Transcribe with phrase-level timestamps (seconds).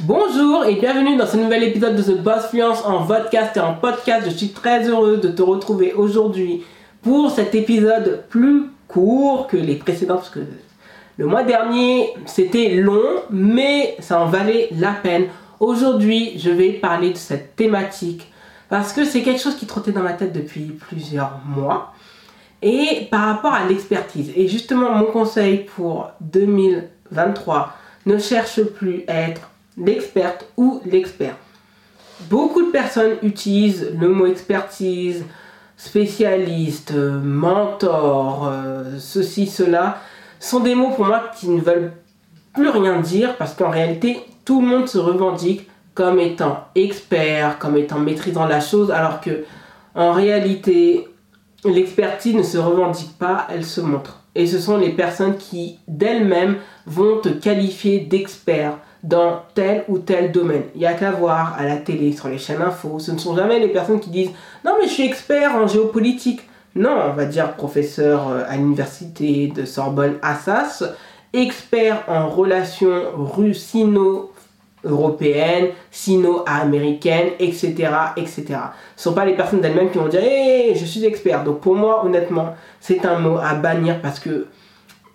[0.00, 3.72] Bonjour et bienvenue dans ce nouvel épisode de The Boss Fluence en podcast et en
[3.72, 4.26] podcast.
[4.28, 6.64] Je suis très heureux de te retrouver aujourd'hui
[7.00, 10.40] pour cet épisode plus court que les précédents parce que
[11.16, 15.28] le mois dernier c'était long mais ça en valait la peine.
[15.60, 18.30] Aujourd'hui je vais parler de cette thématique
[18.68, 21.94] parce que c'est quelque chose qui trottait dans ma tête depuis plusieurs mois
[22.60, 24.30] et par rapport à l'expertise.
[24.36, 27.72] Et justement mon conseil pour 2023
[28.04, 31.36] ne cherche plus à être l'experte ou l'expert.
[32.30, 35.24] Beaucoup de personnes utilisent le mot expertise,
[35.76, 39.98] spécialiste, mentor, euh, ceci, cela,
[40.40, 41.92] sont des mots pour moi qui ne veulent
[42.54, 47.76] plus rien dire parce qu'en réalité, tout le monde se revendique comme étant expert, comme
[47.76, 49.44] étant maîtrisant la chose, alors que
[49.94, 51.08] en réalité,
[51.64, 54.20] l'expertise ne se revendique pas, elle se montre.
[54.34, 60.32] Et ce sont les personnes qui, d'elles-mêmes, vont te qualifier d'expert dans tel ou tel
[60.32, 60.64] domaine.
[60.74, 62.98] Il n'y a qu'à voir à la télé, sur les chaînes info.
[62.98, 64.30] Ce ne sont jamais les personnes qui disent
[64.64, 66.40] Non, mais je suis expert en géopolitique.
[66.74, 70.84] Non, on va dire professeur euh, à l'université de Sorbonne Assas,
[71.32, 74.32] expert en relations russino
[74.84, 77.72] européennes, sino-américaines, etc.,
[78.16, 78.44] etc.
[78.44, 78.58] Ce ne
[78.96, 81.44] sont pas les personnes d'elles-mêmes qui vont dire Hé, je suis expert.
[81.44, 84.46] Donc pour moi, honnêtement, c'est un mot à bannir parce que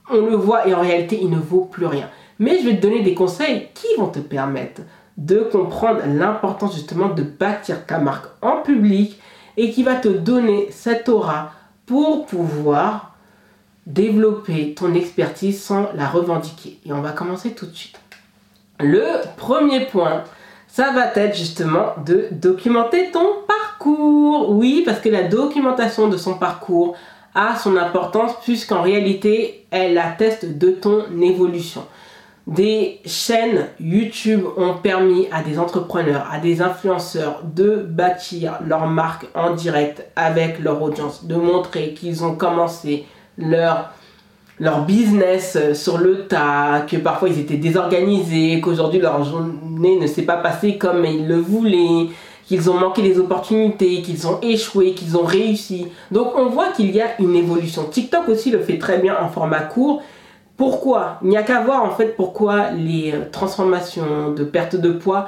[0.09, 2.09] on le voit et en réalité, il ne vaut plus rien.
[2.42, 4.81] Mais je vais te donner des conseils qui vont te permettre
[5.16, 9.20] de comprendre l'importance justement de bâtir ta marque en public
[9.58, 11.52] et qui va te donner cette aura
[11.86, 13.16] pour pouvoir
[13.86, 16.80] développer ton expertise sans la revendiquer.
[16.84, 18.00] Et on va commencer tout de suite.
[18.80, 20.23] Le premier point,
[20.67, 24.50] ça va être justement de documenter ton parcours.
[24.50, 26.95] Oui, parce que la documentation de son parcours
[27.36, 31.86] a son importance puisqu'en réalité, elle atteste de ton évolution.
[32.52, 39.25] Des chaînes YouTube ont permis à des entrepreneurs, à des influenceurs de bâtir leur marque
[39.35, 43.06] en direct avec leur audience, de montrer qu'ils ont commencé
[43.38, 43.91] leur,
[44.59, 50.23] leur business sur le tas, que parfois ils étaient désorganisés, qu'aujourd'hui leur journée ne s'est
[50.23, 52.09] pas passée comme ils le voulaient,
[52.47, 55.88] qu'ils ont manqué des opportunités, qu'ils ont échoué, qu'ils ont réussi.
[56.12, 57.85] Donc on voit qu'il y a une évolution.
[57.85, 60.03] TikTok aussi le fait très bien en format court
[60.61, 61.17] pourquoi?
[61.23, 65.27] Il n'y a qu'à voir en fait pourquoi les euh, transformations de perte de poids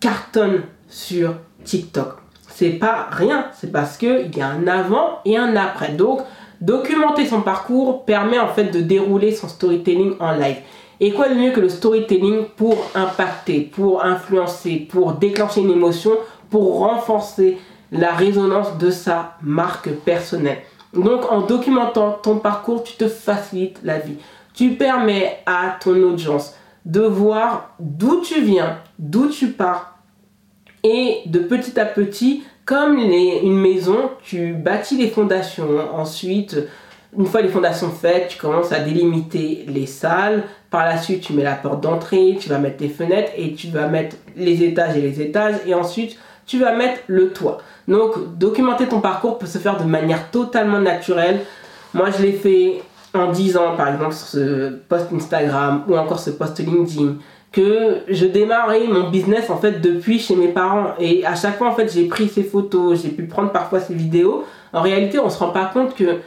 [0.00, 2.14] cartonnent sur TikTok.
[2.48, 5.90] C'est pas rien, c'est parce qu'il y a un avant et un après.
[5.90, 6.22] Donc,
[6.62, 10.56] documenter son parcours permet en fait de dérouler son storytelling en live.
[10.98, 16.12] Et quoi de mieux que le storytelling pour impacter, pour influencer, pour déclencher une émotion,
[16.48, 17.58] pour renforcer
[17.92, 20.62] la résonance de sa marque personnelle.
[20.94, 24.16] Donc en documentant ton parcours, tu te facilites la vie.
[24.54, 26.54] Tu permets à ton audience
[26.84, 29.98] de voir d'où tu viens, d'où tu pars.
[30.84, 35.94] Et de petit à petit, comme une maison, tu bâtis les fondations.
[35.94, 36.56] Ensuite,
[37.18, 40.44] une fois les fondations faites, tu commences à délimiter les salles.
[40.70, 43.68] Par la suite, tu mets la porte d'entrée, tu vas mettre les fenêtres et tu
[43.68, 45.56] vas mettre les étages et les étages.
[45.66, 47.58] Et ensuite, tu vas mettre le toit.
[47.88, 51.40] Donc, documenter ton parcours peut se faire de manière totalement naturelle.
[51.92, 52.82] Moi, je l'ai fait
[53.14, 57.16] en disant, par exemple, sur ce post Instagram ou encore ce post LinkedIn,
[57.54, 61.68] que je démarrais mon business en fait depuis chez mes parents et à chaque fois
[61.68, 64.44] en fait j'ai pris ces photos, j'ai pu prendre parfois ces vidéos.
[64.72, 66.18] En réalité, on se rend pas compte que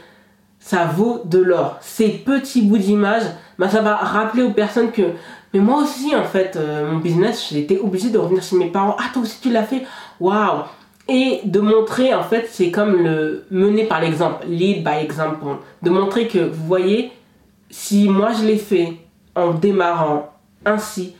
[0.58, 1.76] ça vaut de l'or.
[1.82, 3.24] Ces petits bouts d'image,
[3.58, 5.02] bah, ça va rappeler aux personnes que
[5.52, 8.70] mais moi aussi en fait euh, mon business, j'ai été obligé de revenir chez mes
[8.70, 8.96] parents.
[8.98, 9.82] Ah toi aussi tu l'as fait.
[10.20, 10.64] Waouh
[11.08, 15.56] et de montrer en fait c'est comme le mener par l'exemple lead by example.
[15.82, 17.10] De montrer que vous voyez
[17.70, 18.94] si moi je l'ai fait
[19.34, 20.32] en démarrant
[20.64, 21.14] ainsi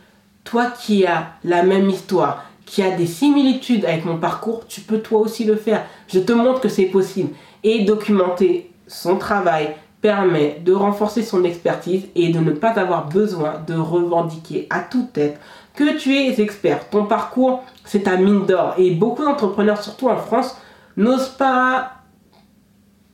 [0.45, 5.01] toi qui as la même histoire qui a des similitudes avec mon parcours tu peux
[5.01, 5.85] toi aussi le faire.
[6.09, 7.31] Je te montre que c'est possible.
[7.65, 13.63] Et documenter son travail permet de renforcer son expertise et de ne pas avoir besoin
[13.67, 15.41] de revendiquer à toute tête
[15.79, 16.89] que tu es expert.
[16.91, 18.75] Ton parcours, c'est ta mine d'or.
[18.79, 20.57] Et beaucoup d'entrepreneurs, surtout en France,
[20.97, 21.93] n'osent pas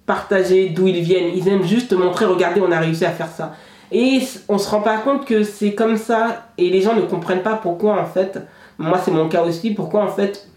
[0.06, 1.36] partager d'où ils viennent.
[1.36, 3.52] Ils aiment juste montrer, regardez, on a réussi à faire ça.
[3.92, 7.42] Et on se rend pas compte que c'est comme ça et les gens ne comprennent
[7.42, 8.40] pas pourquoi en fait,
[8.78, 10.48] moi c'est mon cas aussi, pourquoi en fait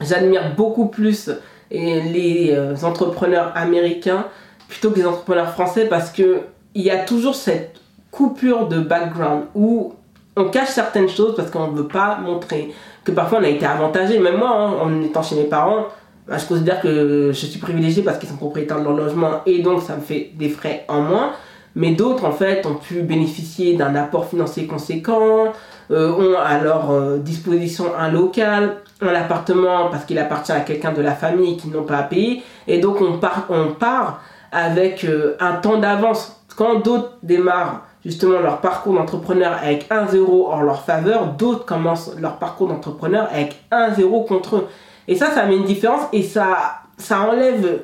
[0.00, 1.30] j'admire beaucoup plus
[1.70, 4.24] les euh, entrepreneurs américains
[4.68, 6.40] plutôt que les entrepreneurs français parce que
[6.74, 7.80] il y a toujours cette
[8.10, 9.94] coupure de background où
[10.36, 12.72] on cache certaines choses parce qu'on ne veut pas montrer
[13.04, 14.18] que parfois on a été avantagé.
[14.18, 15.86] Même moi, hein, en étant chez mes parents,
[16.28, 19.82] je considère que je suis privilégié parce qu'ils sont propriétaires de leur logement et donc
[19.82, 21.32] ça me fait des frais en moins.
[21.74, 25.52] Mais d'autres, en fait, ont pu bénéficier d'un apport financier conséquent,
[25.90, 30.92] euh, ont à leur euh, disposition un local, un appartement parce qu'il appartient à quelqu'un
[30.92, 32.42] de la famille qui n'ont pas à payer.
[32.66, 34.22] Et donc on part, on part
[34.52, 36.40] avec euh, un temps d'avance.
[36.56, 42.38] Quand d'autres démarrent justement leur parcours d'entrepreneur avec 1-0 en leur faveur, d'autres commencent leur
[42.38, 44.68] parcours d'entrepreneur avec 1-0 contre eux.
[45.08, 47.82] Et ça, ça met une différence et ça, ça enlève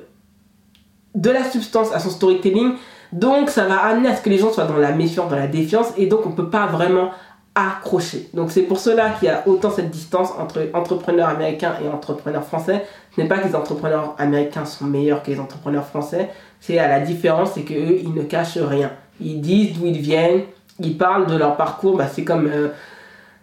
[1.14, 2.74] de la substance à son storytelling.
[3.12, 5.48] Donc ça va amener à ce que les gens soient dans la méfiance, dans la
[5.48, 7.10] défiance, et donc on ne peut pas vraiment
[7.54, 8.30] accrocher.
[8.32, 12.44] Donc c'est pour cela qu'il y a autant cette distance entre entrepreneurs américains et entrepreneurs
[12.44, 12.86] français.
[13.14, 16.30] Ce n'est pas que les entrepreneurs américains sont meilleurs que les entrepreneurs français,
[16.60, 18.92] c'est à la différence, c'est qu'eux, ils ne cachent rien.
[19.24, 20.42] Ils disent d'où ils viennent,
[20.80, 22.46] ils parlent de leur parcours, bah, c'est comme...
[22.46, 22.68] Euh,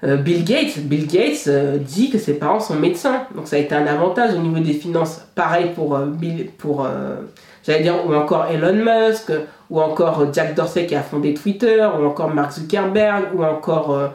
[0.05, 3.59] euh, Bill Gates, Bill Gates euh, dit que ses parents sont médecins, donc ça a
[3.59, 5.27] été un avantage au niveau des finances.
[5.35, 6.87] Pareil pour Bill, pour
[7.65, 9.33] j'allais dire ou encore Elon Musk,
[9.69, 14.13] ou encore Jack Dorsey qui a fondé Twitter, ou encore Mark Zuckerberg, ou encore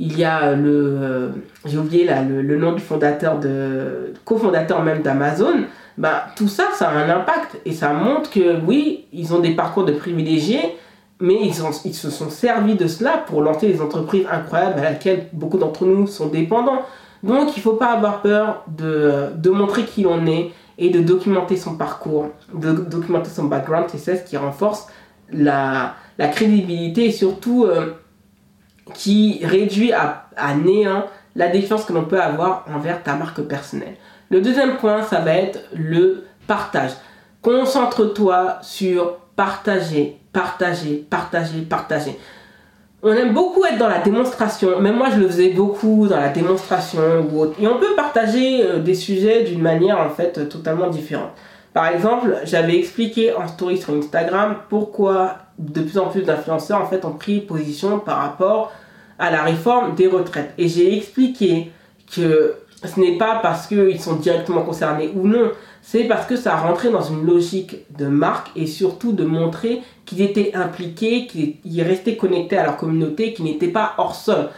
[0.00, 1.30] il y a le
[1.66, 5.66] j'ai oublié là le, nom du fondateur de cofondateur même d'Amazon.
[5.98, 9.54] Bah, tout ça, ça a un impact et ça montre que oui, ils ont des
[9.54, 10.76] parcours de privilégiés,
[11.22, 15.56] mais ils, se sont servis de cela pour lancer des entreprises incroyables à laquelle beaucoup
[15.56, 16.82] d'entre nous sont dépendants.
[17.22, 21.00] Donc il ne faut pas avoir peur de, de montrer qui on est et de
[21.00, 24.88] documenter son parcours, de documenter son background, c'est ce qui renforce
[25.30, 27.92] la, la crédibilité et surtout euh,
[28.92, 31.04] qui réduit à, à néant
[31.36, 33.94] la défiance que l'on peut avoir envers ta marque personnelle.
[34.28, 36.90] Le deuxième point, ça va être le partage.
[37.42, 42.18] Concentre-toi sur partager, partager, partager, partager
[43.02, 44.80] on aime beaucoup être dans la démonstration.
[44.80, 47.00] Même moi, je le faisais beaucoup dans la démonstration
[47.30, 47.56] ou autre.
[47.60, 51.30] Et on peut partager euh, des sujets d'une manière en fait totalement différente.
[51.74, 56.86] Par exemple, j'avais expliqué en story sur Instagram pourquoi de plus en plus d'influenceurs en
[56.86, 58.72] fait ont pris position par rapport
[59.18, 60.52] à la réforme des retraites.
[60.58, 61.72] Et j'ai expliqué
[62.14, 65.50] que ce n'est pas parce qu'ils sont directement concernés ou non,
[65.80, 70.22] c'est parce que ça rentrait dans une logique de marque et surtout de montrer qu'ils
[70.22, 74.48] étaient impliqués, qu'ils restaient connectés à leur communauté, qu'ils n'étaient pas hors sol.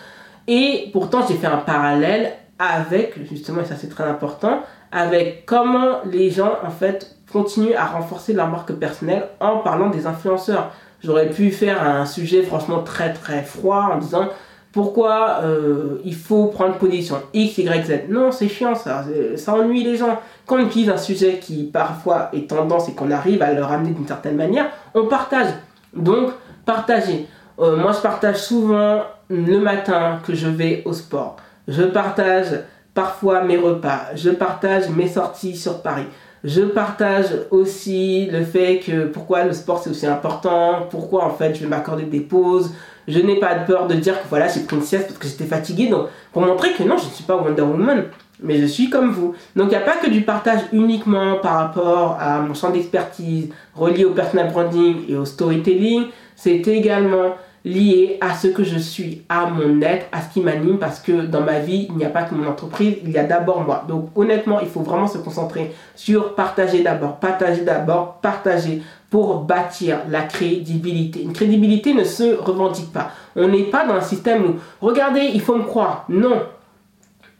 [0.46, 4.60] Et pourtant, j'ai fait un parallèle avec, justement, et ça c'est très important,
[4.92, 10.06] avec comment les gens, en fait, continuent à renforcer leur marque personnelle en parlant des
[10.06, 10.70] influenceurs.
[11.02, 14.28] J'aurais pu faire un sujet franchement très très froid en disant
[14.74, 17.92] pourquoi euh, il faut prendre position X, Y, Z.
[18.08, 19.04] Non, c'est chiant ça,
[19.36, 20.18] ça ennuie les gens.
[20.46, 23.90] Quand on utilise un sujet qui parfois est tendance et qu'on arrive à le ramener
[23.90, 25.46] d'une certaine manière, on partage.
[25.94, 26.30] Donc,
[26.66, 27.28] partagez.
[27.60, 31.36] Euh, moi, je partage souvent le matin que je vais au sport.
[31.68, 32.48] Je partage
[32.94, 34.06] parfois mes repas.
[34.16, 36.06] Je partage mes sorties sur Paris.
[36.44, 41.54] Je partage aussi le fait que pourquoi le sport c'est aussi important, pourquoi en fait
[41.54, 42.70] je vais m'accorder des pauses,
[43.08, 45.44] je n'ai pas peur de dire que voilà, j'ai pris une sieste parce que j'étais
[45.44, 45.88] fatigué.
[45.88, 48.04] Donc, pour montrer que non, je ne suis pas Wonder Woman,
[48.42, 49.34] mais je suis comme vous.
[49.56, 53.50] Donc, il n'y a pas que du partage uniquement par rapport à mon champ d'expertise,
[53.74, 56.06] relié au personal branding et au storytelling.
[56.36, 60.78] C'est également lié à ce que je suis, à mon être, à ce qui m'anime,
[60.78, 63.24] parce que dans ma vie, il n'y a pas que mon entreprise, il y a
[63.24, 63.84] d'abord moi.
[63.88, 70.00] Donc honnêtement, il faut vraiment se concentrer sur partager d'abord, partager d'abord, partager pour bâtir
[70.10, 71.22] la crédibilité.
[71.22, 73.12] Une crédibilité ne se revendique pas.
[73.34, 76.04] On n'est pas dans un système où, regardez, il faut me croire.
[76.08, 76.42] Non.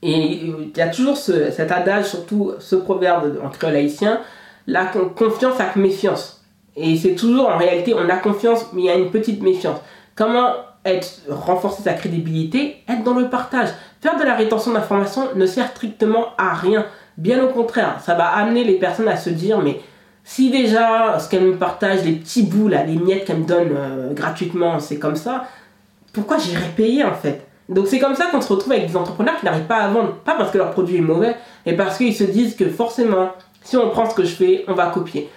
[0.00, 4.20] Et il y a toujours cet adage, surtout ce proverbe en créole haïtien,
[4.66, 6.44] la confiance avec méfiance.
[6.76, 9.78] Et c'est toujours en réalité, on a confiance, mais il y a une petite méfiance.
[10.14, 10.52] Comment
[11.28, 13.68] renforcer sa crédibilité Être dans le partage.
[14.00, 16.86] Faire de la rétention d'informations ne sert strictement à rien.
[17.16, 19.80] Bien au contraire, ça va amener les personnes à se dire mais
[20.24, 23.70] si déjà ce qu'elle me partage, les petits bouts là, les miettes qu'elle me donne
[23.76, 25.44] euh, gratuitement, c'est comme ça,
[26.12, 27.46] pourquoi j'irais payer en fait?
[27.68, 30.14] Donc c'est comme ça qu'on se retrouve avec des entrepreneurs qui n'arrivent pas à vendre,
[30.16, 33.30] pas parce que leur produit est mauvais, mais parce qu'ils se disent que forcément,
[33.62, 35.30] si on prend ce que je fais, on va copier.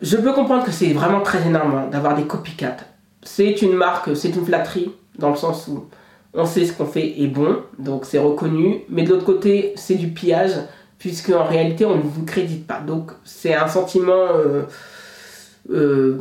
[0.00, 2.76] Je peux comprendre que c'est vraiment très énorme d'avoir des copycats
[3.26, 5.86] c'est une marque, c'est une flatterie, dans le sens où
[6.32, 9.94] on sait ce qu'on fait est bon, donc c'est reconnu, mais de l'autre côté, c'est
[9.94, 10.52] du pillage,
[10.98, 12.80] puisque en réalité, on ne vous crédite pas.
[12.80, 14.62] Donc c'est un sentiment euh,
[15.70, 16.18] euh,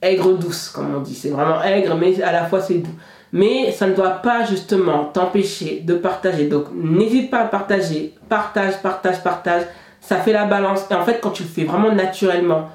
[0.00, 1.14] aigre douce, comme on dit.
[1.14, 2.94] C'est vraiment aigre, mais à la fois c'est doux.
[3.32, 6.46] Mais ça ne doit pas justement t'empêcher de partager.
[6.46, 8.14] Donc n'hésite pas à partager.
[8.28, 9.62] Partage, partage, partage.
[10.00, 10.86] Ça fait la balance.
[10.90, 12.70] Et en fait, quand tu le fais vraiment naturellement,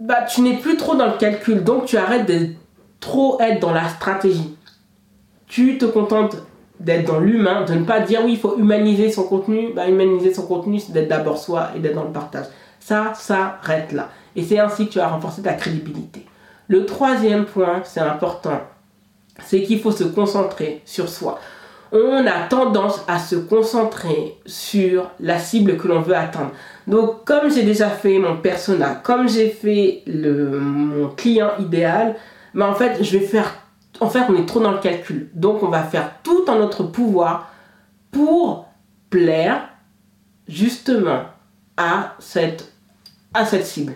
[0.00, 2.48] bah, tu n'es plus trop dans le calcul, donc tu arrêtes de
[3.00, 4.56] trop être dans la stratégie.
[5.46, 6.36] Tu te contentes
[6.80, 9.72] d'être dans l'humain, de ne pas dire oui, il faut humaniser son contenu.
[9.74, 12.46] Bah, humaniser son contenu, c'est d'être d'abord soi et d'être dans le partage.
[12.80, 14.10] Ça s'arrête là.
[14.34, 16.26] Et c'est ainsi que tu vas renforcer ta crédibilité.
[16.68, 18.60] Le troisième point, c'est important.
[19.44, 21.38] c'est qu'il faut se concentrer sur soi.
[21.98, 26.50] On a tendance à se concentrer sur la cible que l'on veut atteindre.
[26.86, 32.16] Donc, comme j'ai déjà fait mon persona, comme j'ai fait le, mon client idéal,
[32.52, 33.50] mais ben, en fait, je vais faire.
[34.00, 35.30] En fait, on est trop dans le calcul.
[35.32, 37.50] Donc, on va faire tout en notre pouvoir
[38.10, 38.68] pour
[39.08, 39.66] plaire
[40.46, 41.22] justement
[41.78, 42.72] à cette,
[43.32, 43.94] à cette cible.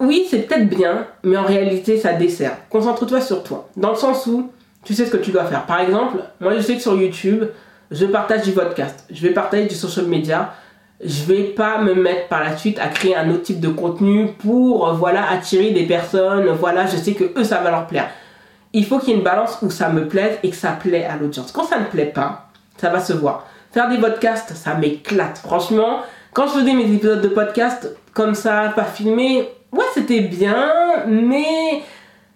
[0.00, 2.56] Oui, c'est peut-être bien, mais en réalité, ça dessert.
[2.70, 3.68] Concentre-toi sur toi.
[3.76, 4.50] Dans le sens où
[4.88, 5.66] tu sais ce que tu dois faire.
[5.66, 7.44] Par exemple, moi, je sais que sur YouTube,
[7.90, 10.54] je partage du podcast, je vais partager du social media.
[11.04, 14.28] Je vais pas me mettre par la suite à créer un autre type de contenu
[14.38, 16.46] pour voilà attirer des personnes.
[16.58, 18.08] Voilà, je sais que eux ça va leur plaire.
[18.72, 21.04] Il faut qu'il y ait une balance où ça me plaise et que ça plaît
[21.04, 21.52] à l'audience.
[21.52, 23.46] Quand ça ne plaît pas, ça va se voir.
[23.70, 25.36] Faire des podcasts, ça m'éclate.
[25.36, 25.98] Franchement,
[26.32, 30.72] quand je faisais mes épisodes de podcast comme ça, pas filmés, ouais, c'était bien,
[31.06, 31.82] mais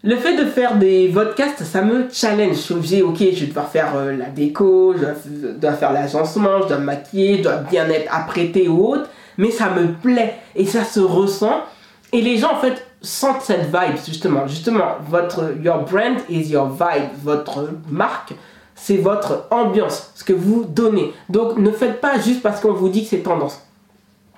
[0.04, 2.56] le fait de faire des podcasts, ça me challenge.
[2.56, 6.62] Je suis obligé, ok, je vais devoir faire euh, la déco, je dois, faire l'agencement,
[6.62, 10.37] je dois me maquiller, je dois bien être apprêté ou autre, mais ça me plaît
[10.56, 11.62] et ça se ressent.
[12.12, 14.47] Et les gens, en fait, sentent cette vibe, justement.
[14.49, 17.11] Justement, votre your brand is your vibe.
[17.23, 18.35] Votre marque,
[18.75, 21.14] c'est votre ambiance, ce que vous donnez.
[21.28, 23.64] Donc, ne faites pas juste parce qu'on vous dit que c'est tendance.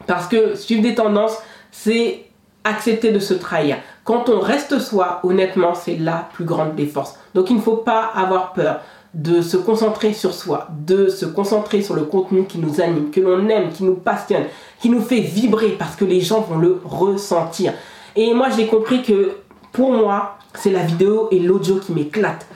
[0.06, 1.38] Parce que suivre des tendances,
[1.70, 2.24] c'est
[2.64, 3.78] accepter de se trahir.
[4.04, 7.18] Quand on reste soi, honnêtement, c'est la plus grande des forces.
[7.34, 8.80] Donc il ne faut pas avoir peur
[9.14, 13.20] de se concentrer sur soi, de se concentrer sur le contenu qui nous anime, que
[13.20, 14.44] l'on aime, qui nous passionne,
[14.80, 17.72] qui nous fait vibrer parce que les gens vont le ressentir.
[18.16, 19.36] Et moi j'ai compris que
[19.72, 22.46] pour moi, c'est la vidéo et l'audio qui m'éclatent.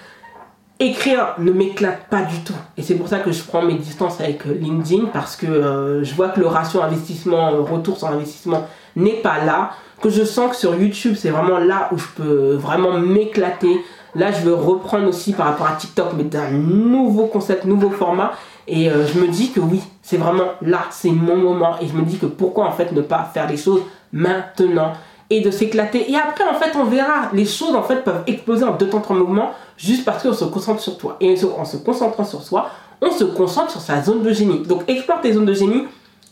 [0.80, 2.54] Écrire ne m'éclate pas du tout.
[2.76, 6.04] Et c'est pour ça que je prends mes distances avec euh, LinkedIn parce que euh,
[6.04, 10.22] je vois que le ratio investissement, euh, retour sur investissement n'est pas là que je
[10.22, 13.84] sens que sur YouTube, c'est vraiment là où je peux vraiment m'éclater.
[14.14, 18.34] Là, je veux reprendre aussi par rapport à TikTok, mais d'un nouveau concept, nouveau format.
[18.68, 21.76] Et je me dis que oui, c'est vraiment là, c'est mon moment.
[21.80, 23.82] Et je me dis que pourquoi en fait ne pas faire les choses
[24.12, 24.92] maintenant
[25.30, 26.10] et de s'éclater.
[26.10, 27.30] Et après, en fait, on verra.
[27.32, 30.44] Les choses, en fait, peuvent exploser en deux temps, trois mouvements juste parce qu'on se
[30.44, 31.16] concentre sur toi.
[31.20, 32.70] Et en se concentrant sur soi,
[33.00, 34.60] on se concentre sur sa zone de génie.
[34.60, 35.84] Donc, explore tes zones de génie.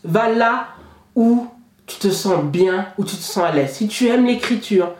[0.03, 0.67] Va là
[1.15, 1.47] où
[1.87, 3.71] tu te sens bien ou tu te sens à l'aise.
[3.71, 4.91] Si tu aimes l'écriture,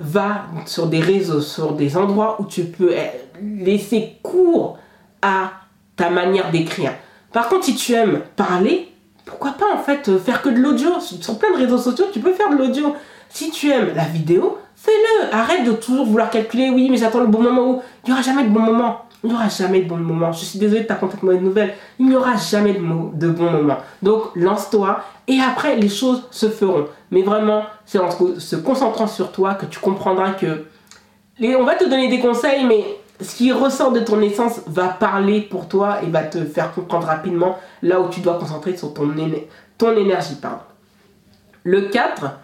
[0.00, 3.10] va sur des réseaux, sur des endroits où tu peux eh,
[3.40, 4.78] laisser cours
[5.22, 5.52] à
[5.96, 6.92] ta manière d'écrire.
[7.32, 8.88] Par contre, si tu aimes parler,
[9.24, 11.00] pourquoi pas en fait faire que de l'audio?
[11.00, 12.94] Sur plein de réseaux sociaux, tu peux faire de l'audio.
[13.28, 15.34] Si tu aimes la vidéo, fais-le.
[15.34, 18.22] Arrête de toujours vouloir calculer, oui, mais j'attends le bon moment où il n'y aura
[18.22, 19.00] jamais de bon moment.
[19.22, 20.32] Il n'y aura jamais de bon moment.
[20.32, 21.74] Je suis désolée de ta contact mauvaise nouvelle.
[21.98, 23.78] Il n'y aura jamais de, de bon moment.
[24.02, 26.86] Donc, lance-toi et après, les choses se feront.
[27.10, 30.66] Mais vraiment, c'est en se concentrant sur toi que tu comprendras que.
[31.42, 32.84] On va te donner des conseils, mais
[33.20, 37.06] ce qui ressort de ton essence va parler pour toi et va te faire comprendre
[37.06, 39.10] rapidement là où tu dois concentrer sur ton,
[39.78, 40.36] ton énergie.
[40.40, 40.58] Pardon.
[41.62, 42.38] Le 4,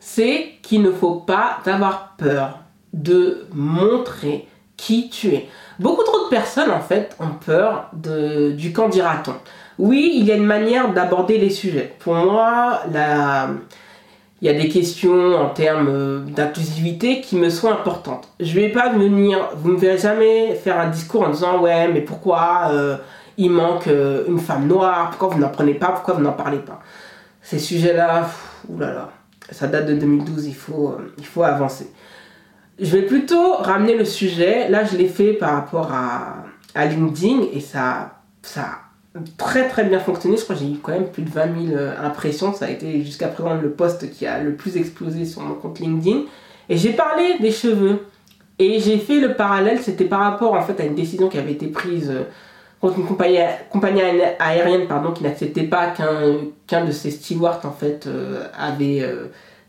[0.00, 2.60] c'est qu'il ne faut pas avoir peur
[2.92, 5.48] de montrer qui tu es.
[5.78, 9.34] Beaucoup trop de personnes en fait ont peur de, du quand dira-t-on.
[9.78, 11.94] Oui, il y a une manière d'aborder les sujets.
[11.98, 18.28] Pour moi, il y a des questions en termes euh, d'inclusivité qui me sont importantes.
[18.40, 22.00] Je vais pas venir, vous me verrez jamais faire un discours en disant ouais, mais
[22.00, 22.96] pourquoi euh,
[23.36, 26.58] il manque euh, une femme noire, pourquoi vous n'en prenez pas, pourquoi vous n'en parlez
[26.58, 26.80] pas?
[27.42, 28.28] Ces sujets-là,
[28.68, 29.10] oulala,
[29.50, 31.90] ça date de 2012, il faut, il faut avancer.
[32.78, 34.68] Je vais plutôt ramener le sujet.
[34.68, 39.84] Là, je l'ai fait par rapport à, à LinkedIn et ça, ça a très très
[39.84, 40.36] bien fonctionné.
[40.36, 42.52] Je crois que j'ai eu quand même plus de 20 000 euh, impressions.
[42.52, 45.80] Ça a été jusqu'à présent le post qui a le plus explosé sur mon compte
[45.80, 46.22] LinkedIn.
[46.68, 48.00] Et j'ai parlé des cheveux.
[48.58, 51.52] Et j'ai fait le parallèle, c'était par rapport en fait à une décision qui avait
[51.52, 52.22] été prise euh,
[52.80, 54.00] contre une compagnie,
[54.38, 55.92] aérienne pardon, qui n'acceptait pas
[56.66, 59.02] qu'un de ses stewards en fait euh, avait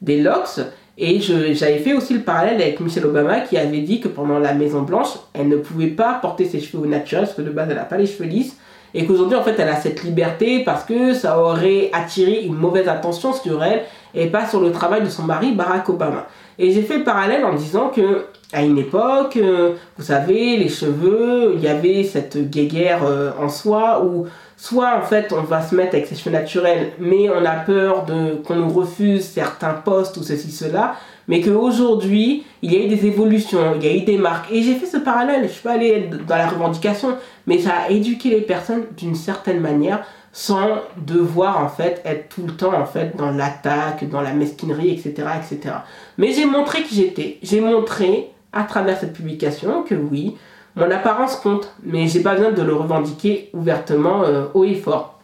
[0.02, 0.60] des locks.
[1.00, 4.54] Et j'avais fait aussi le parallèle avec Michelle Obama qui avait dit que pendant la
[4.54, 7.68] Maison Blanche, elle ne pouvait pas porter ses cheveux au naturel parce que de base
[7.70, 8.58] elle n'a pas les cheveux lisses.
[8.96, 12.88] Et qu'aujourd'hui en fait elle a cette liberté parce que ça aurait attiré une mauvaise
[12.88, 13.84] attention sur elle
[14.14, 16.28] et pas sur le travail de son mari Barack Obama.
[16.60, 20.70] Et j'ai fait le parallèle en disant que à une époque, euh, vous savez, les
[20.70, 25.62] cheveux, il y avait cette guéguerre euh, en soi où soit en fait on va
[25.62, 29.74] se mettre avec ses cheveux naturels, mais on a peur de qu'on nous refuse certains
[29.74, 30.96] postes ou ceci, cela,
[31.28, 34.52] mais qu'aujourd'hui il y a eu des évolutions, il y a eu des marques.
[34.52, 37.90] Et j'ai fait ce parallèle, je suis pas allée dans la revendication, mais ça a
[37.90, 42.86] éduqué les personnes d'une certaine manière sans devoir en fait être tout le temps en
[42.86, 45.28] fait dans l'attaque, dans la mesquinerie, etc.
[45.38, 45.76] etc.
[46.18, 50.38] Mais j'ai montré qui j'étais, j'ai montré à travers cette publication que oui,
[50.76, 55.20] mon apparence compte, mais j'ai pas besoin de le revendiquer ouvertement euh, haut et fort.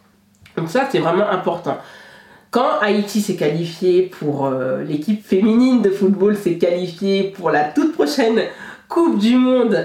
[0.58, 1.78] Donc ça, c'est vraiment important.
[2.50, 7.94] Quand Haïti s'est qualifié pour euh, l'équipe féminine de football, s'est qualifiée pour la toute
[7.94, 8.42] prochaine
[8.88, 9.76] Coupe du Monde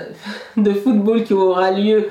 [0.56, 2.08] de football qui aura lieu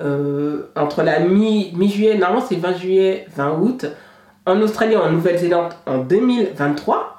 [0.00, 3.86] euh, entre la mi-juillet, normalement c'est 20 juillet, 20 août,
[4.44, 7.18] en Australie et en Nouvelle-Zélande en 2023,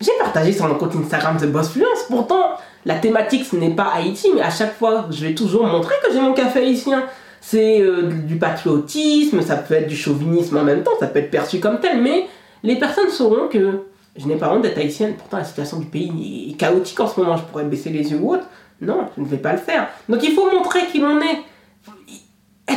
[0.00, 2.04] j'ai partagé sur mon compte Instagram The Boss Fluence.
[2.08, 5.94] Pourtant, la thématique ce n'est pas Haïti, mais à chaque fois, je vais toujours montrer
[6.04, 7.04] que j'ai mon café haïtien
[7.42, 11.30] c'est euh, du patriotisme, ça peut être du chauvinisme en même temps, ça peut être
[11.30, 12.28] perçu comme tel, mais
[12.62, 13.80] les personnes sauront que
[14.16, 17.18] je n'ai pas honte d'être haïtienne, pourtant la situation du pays est chaotique en ce
[17.18, 18.46] moment, je pourrais baisser les yeux ou autre.
[18.80, 19.88] Non, je ne vais pas le faire.
[20.08, 21.38] Donc il faut montrer qui l'on est.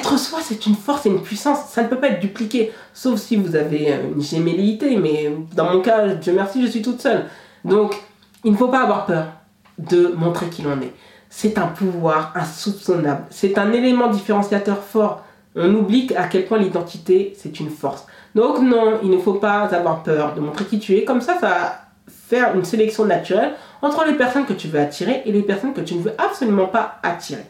[0.06, 3.20] Être soi, c'est une force et une puissance, ça ne peut pas être dupliqué, sauf
[3.20, 7.02] si vous avez euh, une gémellité, mais dans mon cas, Dieu merci, je suis toute
[7.02, 7.26] seule.
[7.64, 7.96] Donc,
[8.44, 9.26] il ne faut pas avoir peur
[9.80, 10.94] de montrer qui l'on est
[11.38, 13.26] c'est un pouvoir insoupçonnable.
[13.30, 15.26] C'est un élément différenciateur fort.
[15.54, 18.06] On oublie à quel point l'identité, c'est une force.
[18.36, 21.04] Donc non, il ne faut pas avoir peur de montrer qui tu es.
[21.04, 25.24] Comme ça, ça va faire une sélection naturelle entre les personnes que tu veux attirer
[25.26, 27.46] et les personnes que tu ne veux absolument pas attirer.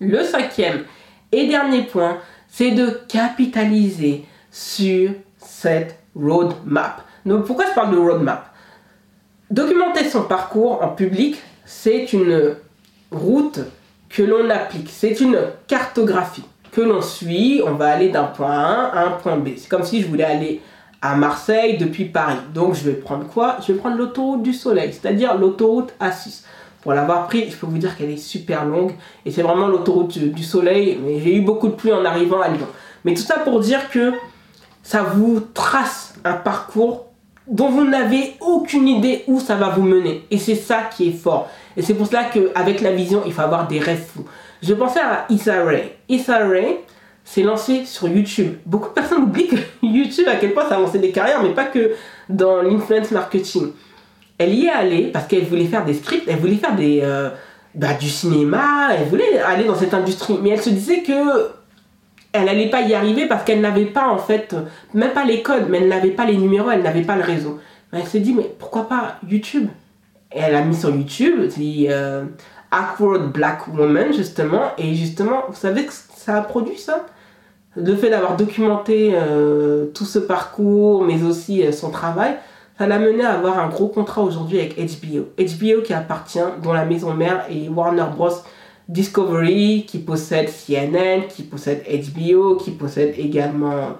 [0.00, 0.82] Le cinquième
[1.36, 7.02] et dernier point, c'est de capitaliser sur cette roadmap.
[7.26, 8.50] Donc pourquoi je parle de roadmap?
[9.50, 12.56] Documenter son parcours en public, c'est une
[13.10, 13.60] route
[14.08, 14.88] que l'on applique.
[14.90, 17.62] C'est une cartographie que l'on suit.
[17.64, 19.50] On va aller d'un point A à un point B.
[19.56, 20.60] C'est comme si je voulais aller
[21.02, 22.38] à Marseille depuis Paris.
[22.54, 23.58] Donc je vais prendre quoi?
[23.66, 26.42] Je vais prendre l'autoroute du soleil, c'est-à-dire l'autoroute A6.
[26.84, 28.92] Pour l'avoir pris, je peux vous dire qu'elle est super longue
[29.24, 31.00] et c'est vraiment l'autoroute du soleil.
[31.02, 32.66] Mais j'ai eu beaucoup de pluie en arrivant à Lyon.
[33.06, 34.12] Mais tout ça pour dire que
[34.82, 37.06] ça vous trace un parcours
[37.46, 40.26] dont vous n'avez aucune idée où ça va vous mener.
[40.30, 41.48] Et c'est ça qui est fort.
[41.74, 44.26] Et c'est pour cela qu'avec la vision, il faut avoir des rêves fous.
[44.62, 45.90] Je pensais à Issa Rae.
[46.10, 46.80] Issa Rae
[47.24, 48.56] s'est lancée sur YouTube.
[48.66, 51.54] Beaucoup de personnes oublient que YouTube, à quel point ça a lancé des carrières, mais
[51.54, 51.92] pas que
[52.28, 53.72] dans l'influence marketing.
[54.38, 57.30] Elle y est allée parce qu'elle voulait faire des scripts, elle voulait faire des, euh,
[57.74, 60.38] bah, du cinéma, elle voulait aller dans cette industrie.
[60.42, 61.50] Mais elle se disait que
[62.32, 64.56] elle n'allait pas y arriver parce qu'elle n'avait pas en fait,
[64.92, 67.60] même pas les codes, mais elle n'avait pas les numéros, elle n'avait pas le réseau.
[67.92, 69.68] Elle s'est dit, mais pourquoi pas YouTube?
[70.30, 72.24] Elle a mis sur YouTube, c'est euh,
[72.72, 77.06] Awkward Black Woman justement, et justement, vous savez que ça a produit ça?
[77.76, 82.36] Le fait d'avoir documenté euh, tout ce parcours, mais aussi euh, son travail,
[82.78, 85.28] ça l'a mené à avoir un gros contrat aujourd'hui avec HBO.
[85.38, 88.30] HBO qui appartient, dont la maison mère est Warner Bros.
[88.88, 93.96] Discovery, qui possède CNN, qui possède HBO, qui possède également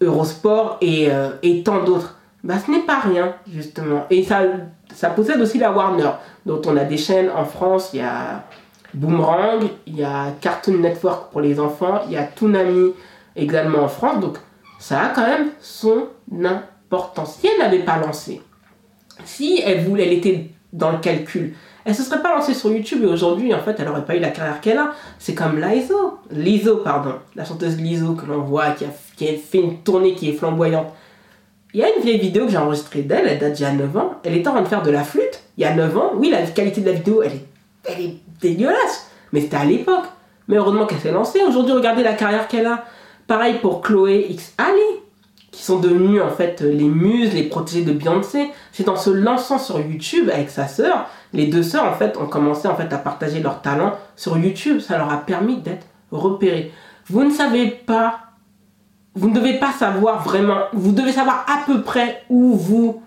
[0.00, 2.18] Eurosport et, euh, et tant d'autres.
[2.42, 4.04] Bah, ce n'est pas rien, justement.
[4.10, 4.42] Et ça,
[4.92, 6.10] ça possède aussi la Warner,
[6.44, 7.90] dont on a des chaînes en France.
[7.92, 8.44] Il y a
[8.94, 12.92] Boomerang, il y a Cartoon Network pour les enfants, il y a Toonami
[13.36, 14.20] également en France.
[14.20, 14.38] Donc
[14.78, 16.08] ça a quand même son
[16.90, 18.40] Si elle n'avait pas lancé,
[19.24, 23.02] si elle voulait, elle était dans le calcul, elle se serait pas lancée sur YouTube
[23.02, 24.92] et aujourd'hui, en fait, elle aurait pas eu la carrière qu'elle a.
[25.18, 28.88] C'est comme Lizo, Lizo, pardon, la chanteuse Lizo que l'on voit, qui a,
[29.36, 30.88] fait une tournée qui est flamboyante.
[31.74, 33.72] Il y a une vieille vidéo que j'ai enregistrée d'elle, elle date d'il y a
[33.72, 34.14] 9 ans.
[34.22, 36.12] Elle était en train de faire de la flûte, il y a 9 ans.
[36.14, 37.46] Oui, la qualité de la vidéo, elle est,
[37.84, 40.04] elle est dégueulasse, mais c'était à l'époque.
[40.46, 41.40] Mais heureusement qu'elle s'est lancée.
[41.46, 42.84] Aujourd'hui, regardez la carrière qu'elle a.
[43.26, 44.93] Pareil pour Chloé X qui
[45.64, 48.50] sont devenues en fait les muses, les protégées de Beyoncé.
[48.72, 52.26] C'est en se lançant sur YouTube avec sa sœur les deux sœurs en fait ont
[52.26, 54.78] commencé en fait à partager leur talent sur YouTube.
[54.78, 56.72] Ça leur a permis d'être repérés.
[57.08, 58.20] Vous ne savez pas,
[59.14, 63.02] vous ne devez pas savoir vraiment, vous devez savoir à peu près où vous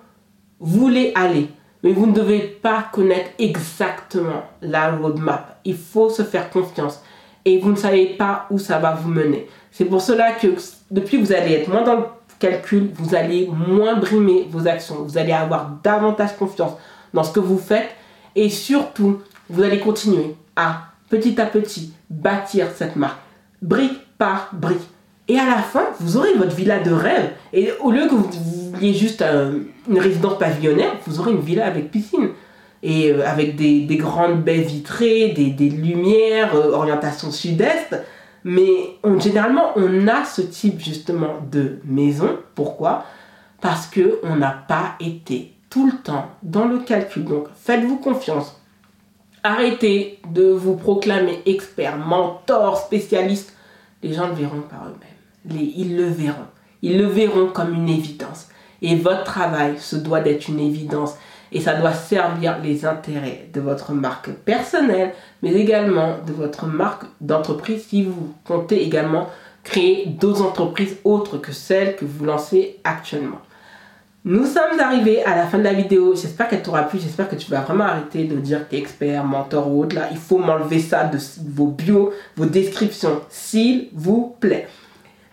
[0.59, 1.49] voulez aller.
[1.83, 5.59] Mais vous ne devez pas connaître exactement la roadmap.
[5.63, 7.01] Il faut se faire confiance.
[7.47, 9.47] Et vous ne savez pas où ça va vous mener.
[9.71, 10.47] C'est pour cela que
[10.91, 12.03] depuis vous allez être moins dans le
[12.39, 15.03] calcul, vous allez moins brimer vos actions.
[15.03, 16.73] Vous allez avoir davantage confiance
[17.13, 17.87] dans ce que vous faites
[18.35, 23.21] et surtout, vous allez continuer à petit à petit bâtir cette marque,
[23.61, 24.83] brique par brique.
[25.29, 27.31] Et à la fin, vous aurez votre villa de rêve.
[27.53, 28.29] Et au lieu que vous
[28.73, 32.27] vouliez juste euh, une résidence pavillonnaire, vous aurez une villa avec piscine.
[32.83, 37.95] Et euh, avec des, grandes baies vitrées, des, lumières, euh, orientation sud-est.
[38.43, 42.37] Mais généralement, on a ce type justement de maison.
[42.55, 43.05] Pourquoi?
[43.61, 47.25] Parce qu'on n'a pas été tout le temps dans le calcul.
[47.25, 48.61] Donc faites-vous confiance.
[49.43, 53.55] Arrêtez de vous proclamer expert, mentor, spécialiste.
[54.03, 55.71] Les gens le verront par eux-mêmes.
[55.75, 56.47] Ils le verront.
[56.81, 58.49] Ils le verront comme une évidence.
[58.81, 61.15] Et votre travail, ce doit d'être une évidence.
[61.51, 67.03] Et ça doit servir les intérêts de votre marque personnelle, mais également de votre marque
[67.21, 69.29] d'entreprise si vous comptez également
[69.63, 73.41] créer d'autres entreprises autres que celles que vous lancez actuellement.
[74.25, 76.13] Nous sommes arrivés à la fin de la vidéo.
[76.13, 76.99] J'espère qu'elle t'aura plu.
[76.99, 79.95] J'espère que tu vas vraiment arrêter de dire expert, mentor ou autre.
[79.95, 81.17] Là, il faut m'enlever ça de
[81.49, 84.67] vos bios, vos descriptions, s'il vous plaît.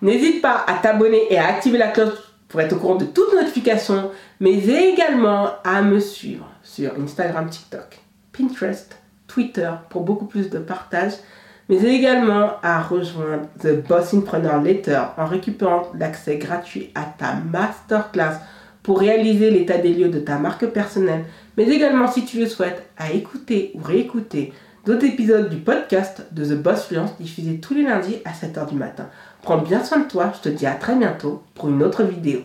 [0.00, 2.12] N'hésite pas à t'abonner et à activer la cloche
[2.54, 7.98] pour être au courant de toutes notifications, mais également à me suivre sur Instagram, TikTok,
[8.32, 11.14] Pinterest, Twitter pour beaucoup plus de partage,
[11.68, 18.38] mais également à rejoindre The Boss Preneur Letter en récupérant l'accès gratuit à ta masterclass
[18.84, 21.24] pour réaliser l'état des lieux de ta marque personnelle,
[21.56, 24.52] mais également si tu le souhaites à écouter ou réécouter
[24.86, 28.76] d'autres épisodes du podcast de The Boss Fluence diffusés tous les lundis à 7h du
[28.76, 29.08] matin.
[29.44, 32.40] Prends bien soin de toi, je te dis à très bientôt pour une autre vidéo.